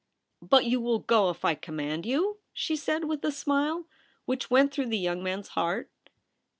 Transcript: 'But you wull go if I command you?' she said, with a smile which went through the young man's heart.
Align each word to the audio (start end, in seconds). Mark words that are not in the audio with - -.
'But 0.51 0.65
you 0.65 0.81
wull 0.81 0.97
go 0.97 1.29
if 1.29 1.45
I 1.45 1.53
command 1.53 2.07
you?' 2.07 2.39
she 2.53 2.75
said, 2.75 3.03
with 3.03 3.23
a 3.23 3.31
smile 3.31 3.85
which 4.25 4.49
went 4.49 4.71
through 4.73 4.87
the 4.87 4.97
young 4.97 5.21
man's 5.21 5.49
heart. 5.49 5.91